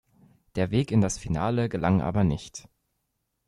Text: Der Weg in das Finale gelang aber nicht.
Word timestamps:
Der 0.55 0.71
Weg 0.71 0.91
in 0.91 0.99
das 0.99 1.19
Finale 1.19 1.69
gelang 1.69 2.01
aber 2.01 2.23
nicht. 2.23 2.67